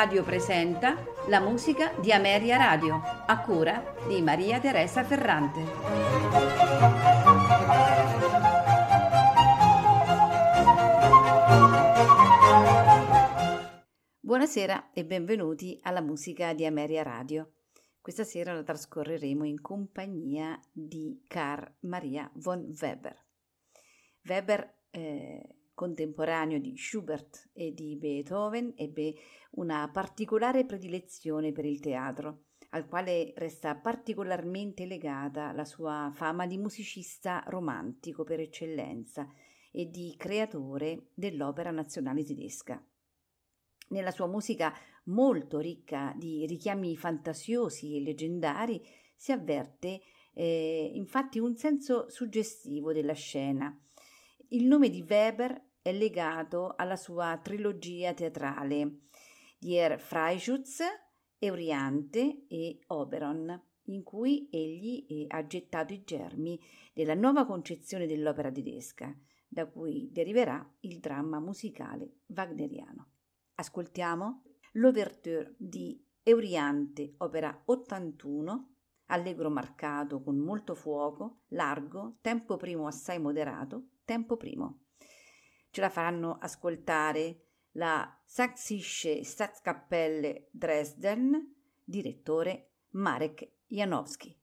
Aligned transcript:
Radio 0.00 0.24
presenta 0.24 0.96
la 1.28 1.40
musica 1.40 1.92
di 2.00 2.10
Ameria 2.10 2.56
Radio, 2.56 3.02
a 3.26 3.38
cura 3.42 3.96
di 4.08 4.22
Maria 4.22 4.58
Teresa 4.58 5.04
Ferrante. 5.04 5.60
Buonasera 14.20 14.90
e 14.94 15.04
benvenuti 15.04 15.78
alla 15.82 16.00
musica 16.00 16.54
di 16.54 16.64
Ameria 16.64 17.02
Radio. 17.02 17.56
Questa 18.00 18.24
sera 18.24 18.54
la 18.54 18.62
trascorreremo 18.62 19.44
in 19.44 19.60
compagnia 19.60 20.58
di 20.72 21.24
Carl 21.26 21.74
Maria 21.80 22.30
von 22.36 22.72
Weber. 22.80 23.22
Weber 24.22 24.76
eh, 24.92 25.56
contemporaneo 25.74 26.58
di 26.58 26.74
Schubert 26.76 27.50
e 27.52 27.74
di 27.74 27.96
Beethoven, 27.96 28.72
ebbe 28.76 29.14
una 29.52 29.88
particolare 29.92 30.64
predilezione 30.64 31.52
per 31.52 31.64
il 31.64 31.80
teatro, 31.80 32.44
al 32.70 32.86
quale 32.86 33.32
resta 33.36 33.74
particolarmente 33.74 34.86
legata 34.86 35.52
la 35.52 35.64
sua 35.64 36.10
fama 36.14 36.46
di 36.46 36.56
musicista 36.56 37.42
romantico 37.46 38.22
per 38.22 38.40
eccellenza 38.40 39.26
e 39.72 39.88
di 39.88 40.14
creatore 40.16 41.08
dell'opera 41.14 41.70
nazionale 41.70 42.24
tedesca. 42.24 42.84
Nella 43.88 44.12
sua 44.12 44.28
musica 44.28 44.72
molto 45.04 45.58
ricca 45.58 46.14
di 46.16 46.46
richiami 46.46 46.96
fantasiosi 46.96 47.96
e 47.96 48.00
leggendari 48.00 48.80
si 49.16 49.32
avverte 49.32 50.00
eh, 50.32 50.92
infatti 50.94 51.40
un 51.40 51.56
senso 51.56 52.08
suggestivo 52.08 52.92
della 52.92 53.14
scena. 53.14 53.76
Il 54.50 54.66
nome 54.66 54.90
di 54.90 55.04
Weber 55.06 55.70
è 55.82 55.92
legato 55.92 56.74
alla 56.76 56.96
sua 56.96 57.38
trilogia 57.42 58.14
teatrale 58.14 59.08
Dier 59.62 60.00
Freischutz, 60.00 60.80
Euriante 61.36 62.46
e 62.48 62.80
Oberon, 62.86 63.62
in 63.88 64.02
cui 64.02 64.48
egli 64.50 65.26
ha 65.28 65.46
gettato 65.46 65.92
i 65.92 66.02
germi 66.02 66.58
della 66.94 67.12
nuova 67.12 67.44
concezione 67.44 68.06
dell'opera 68.06 68.50
tedesca, 68.50 69.14
da 69.46 69.66
cui 69.66 70.08
deriverà 70.10 70.66
il 70.80 70.98
dramma 70.98 71.40
musicale 71.40 72.20
wagneriano. 72.28 73.10
Ascoltiamo 73.56 74.44
l'ouverture 74.72 75.56
di 75.58 76.02
Euriante, 76.22 77.16
opera 77.18 77.62
81, 77.66 78.76
allegro 79.08 79.50
marcato 79.50 80.22
con 80.22 80.38
molto 80.38 80.74
fuoco, 80.74 81.42
largo, 81.48 82.16
tempo 82.22 82.56
primo 82.56 82.86
assai 82.86 83.18
moderato, 83.18 83.88
tempo 84.06 84.38
primo 84.38 84.84
ce 85.70 85.80
la 85.80 85.88
faranno 85.88 86.36
ascoltare 86.40 87.49
la 87.72 88.20
Sächsische 88.24 89.24
Staatskapelle 89.24 90.48
Dresden, 90.50 91.54
direttore 91.84 92.70
Marek 92.90 93.50
Janowski. 93.66 94.39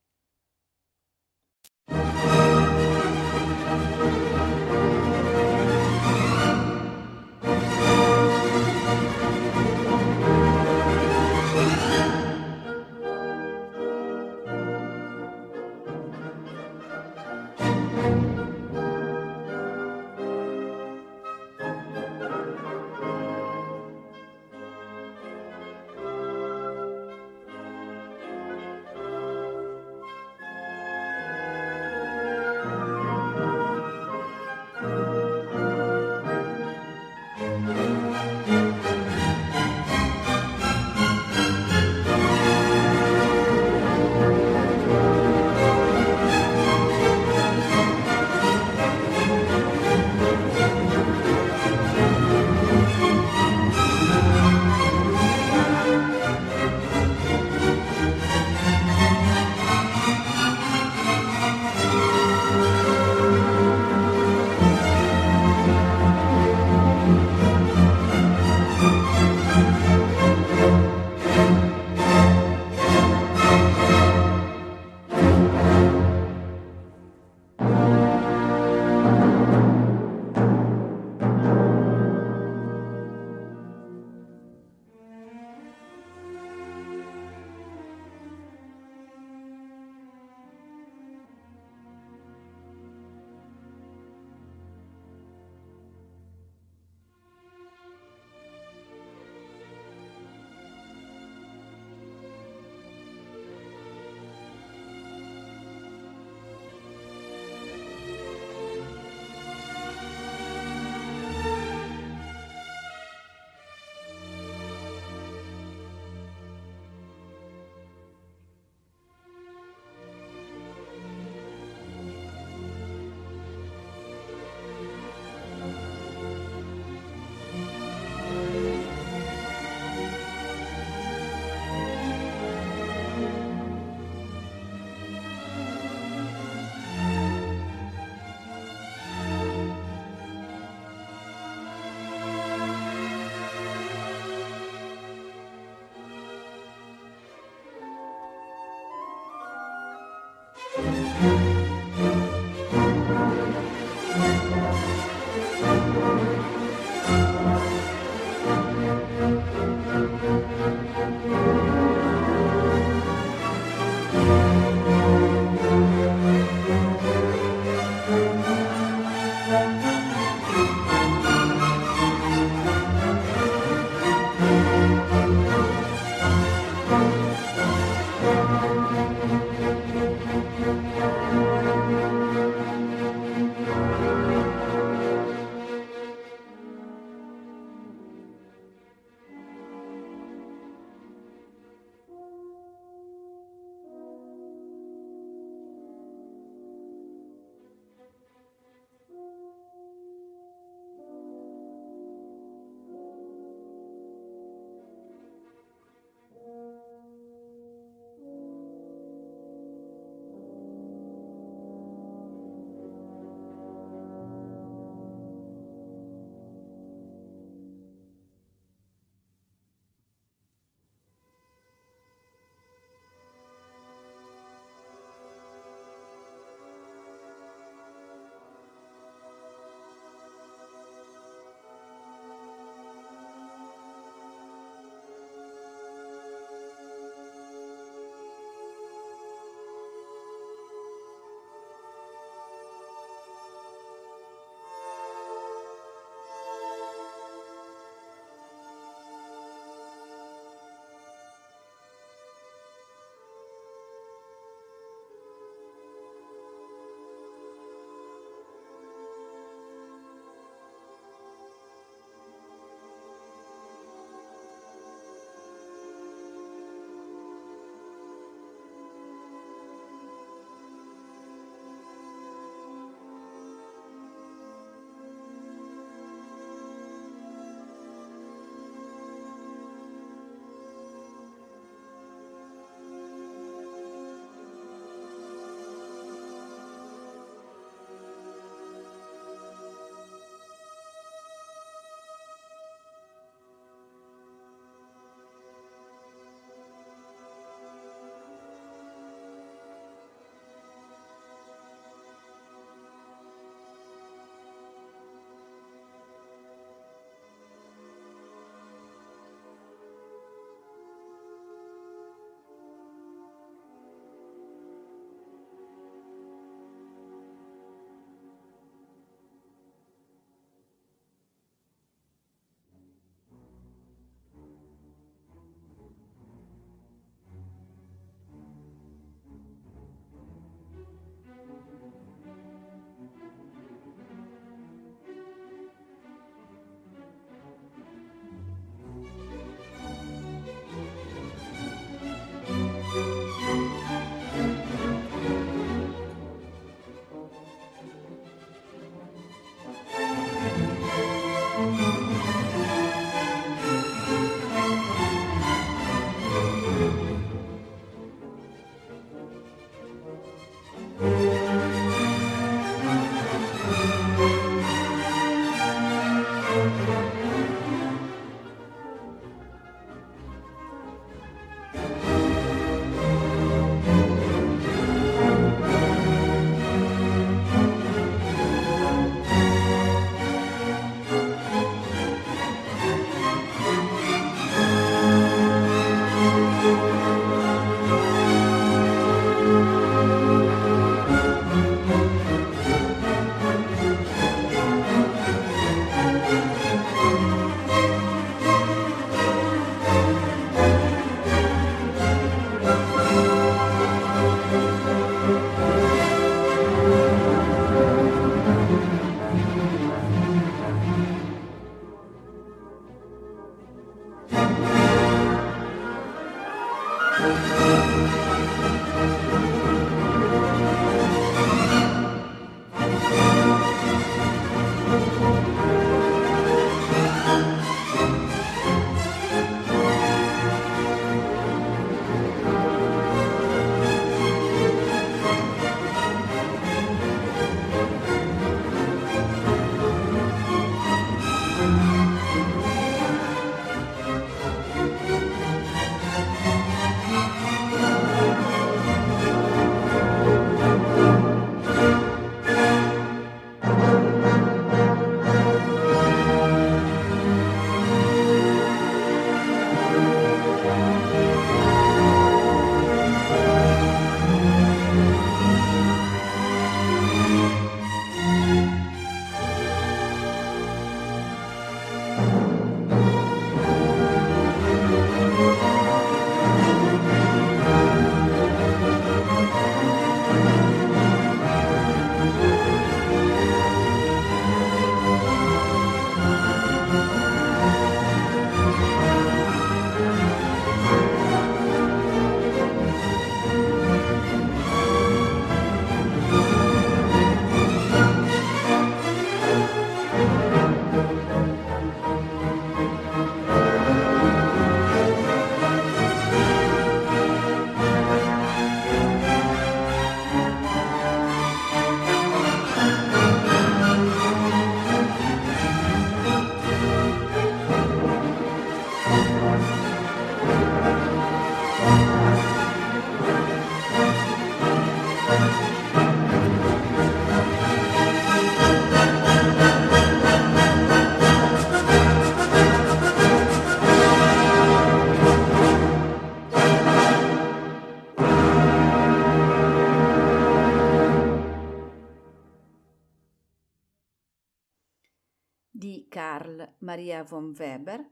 Maria 546.98 547.24
von 547.24 547.54
Weber, 547.56 548.04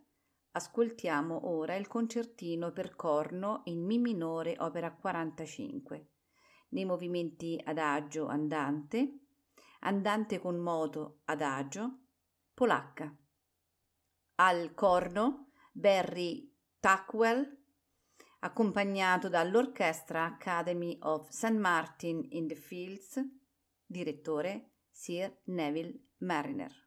ascoltiamo 0.52 1.48
ora 1.48 1.74
il 1.74 1.88
concertino 1.88 2.72
per 2.72 2.96
corno 2.96 3.62
in 3.64 3.84
Mi 3.84 3.98
minore, 3.98 4.58
opera 4.60 4.94
45, 4.94 6.10
nei 6.70 6.86
movimenti 6.86 7.60
adagio 7.66 8.28
andante, 8.28 9.22
andante 9.80 10.38
con 10.38 10.58
moto 10.58 11.22
adagio, 11.26 12.02
polacca. 12.54 13.12
Al 14.36 14.76
corno 14.76 15.50
Barry 15.72 16.56
Tuckwell, 16.80 17.64
accompagnato 18.42 19.30
dall'Orchestra 19.30 20.26
Academy 20.26 20.96
of 21.02 21.28
St. 21.30 21.58
Martin 21.58 22.24
in 22.30 22.46
the 22.46 22.54
Fields, 22.56 23.20
direttore 23.84 24.74
Sir 24.92 25.40
Neville 25.46 26.02
Mariner. 26.18 26.85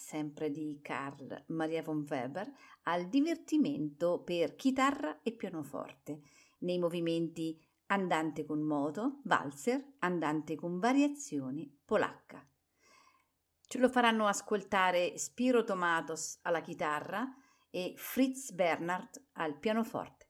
Sempre 0.09 0.51
di 0.51 0.81
Carl 0.81 1.45
Maria 1.49 1.83
von 1.83 2.07
Weber, 2.09 2.51
al 2.85 3.09
divertimento 3.09 4.23
per 4.23 4.55
chitarra 4.55 5.21
e 5.23 5.33
pianoforte, 5.33 6.23
nei 6.61 6.79
movimenti 6.79 7.63
andante 7.89 8.47
con 8.47 8.61
moto, 8.61 9.21
valzer, 9.25 9.97
andante 9.99 10.55
con 10.57 10.79
variazioni, 10.79 11.71
polacca. 11.85 12.43
Ce 13.67 13.79
lo 13.79 13.91
faranno 13.91 14.27
ascoltare 14.27 15.19
Spiro 15.19 15.63
Tomatos 15.63 16.39
alla 16.41 16.63
chitarra 16.63 17.31
e 17.69 17.93
Fritz 17.99 18.53
Bernhard 18.53 19.29
al 19.33 19.59
pianoforte. 19.59 20.27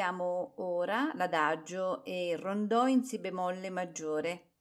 Ascoltiamo 0.00 0.54
ora 0.56 1.12
l'adagio 1.12 2.02
e 2.04 2.30
il 2.30 2.38
rondò 2.38 2.86
in 2.86 3.04
si 3.04 3.18
bemolle 3.18 3.68
maggiore. 3.68 4.52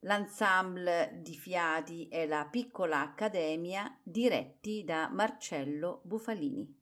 L'ensemble 0.00 1.20
di 1.22 1.34
fiati 1.34 2.06
è 2.08 2.26
la 2.26 2.46
piccola 2.50 3.00
accademia 3.00 3.98
diretti 4.02 4.84
da 4.84 5.08
Marcello 5.08 6.02
Bufalini. 6.04 6.77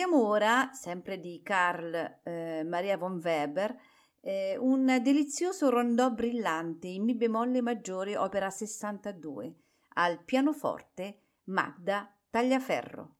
Ascoltiamo 0.00 0.28
ora, 0.30 0.70
sempre 0.72 1.20
di 1.20 1.42
Carl 1.42 2.20
eh, 2.22 2.64
Maria 2.64 2.96
von 2.96 3.20
Weber, 3.22 3.76
eh, 4.22 4.56
un 4.56 4.98
delizioso 5.02 5.68
rondò 5.68 6.10
brillante 6.10 6.86
in 6.88 7.04
Mi 7.04 7.14
bemolle 7.14 7.60
maggiore, 7.60 8.16
opera 8.16 8.48
62, 8.48 9.56
al 9.96 10.24
pianoforte 10.24 11.24
Magda 11.48 12.10
Tagliaferro. 12.30 13.16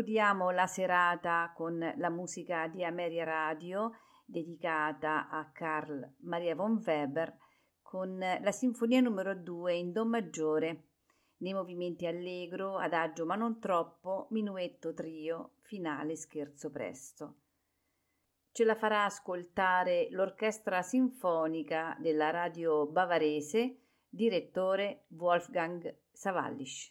Concludiamo 0.00 0.50
la 0.50 0.66
serata 0.66 1.52
con 1.54 1.78
la 1.78 2.08
musica 2.08 2.68
di 2.68 2.82
Ameria 2.82 3.24
Radio 3.24 3.98
dedicata 4.24 5.28
a 5.28 5.50
Carl 5.52 6.14
Maria 6.20 6.54
von 6.54 6.82
Weber 6.82 7.36
con 7.82 8.16
la 8.16 8.50
sinfonia 8.50 9.02
numero 9.02 9.34
2 9.34 9.74
in 9.74 9.92
Do 9.92 10.06
maggiore 10.06 10.84
nei 11.40 11.52
movimenti 11.52 12.06
allegro, 12.06 12.78
adagio 12.78 13.26
ma 13.26 13.34
non 13.34 13.60
troppo, 13.60 14.28
minuetto 14.30 14.94
trio, 14.94 15.56
finale 15.60 16.16
scherzo 16.16 16.70
presto. 16.70 17.40
Ce 18.52 18.64
la 18.64 18.76
farà 18.76 19.04
ascoltare 19.04 20.08
l'orchestra 20.12 20.80
sinfonica 20.80 21.94
della 22.00 22.30
radio 22.30 22.86
bavarese, 22.86 23.80
direttore 24.08 25.04
Wolfgang 25.08 25.94
Savallisch. 26.10 26.90